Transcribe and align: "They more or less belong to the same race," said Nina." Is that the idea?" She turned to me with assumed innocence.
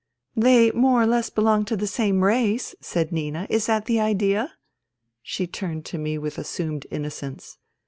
"They 0.45 0.71
more 0.71 0.99
or 1.03 1.05
less 1.05 1.29
belong 1.29 1.63
to 1.65 1.75
the 1.77 1.85
same 1.85 2.23
race," 2.23 2.73
said 2.81 3.11
Nina." 3.11 3.45
Is 3.51 3.67
that 3.67 3.85
the 3.85 3.99
idea?" 3.99 4.53
She 5.21 5.45
turned 5.45 5.85
to 5.85 5.99
me 5.99 6.17
with 6.17 6.39
assumed 6.39 6.87
innocence. 6.89 7.59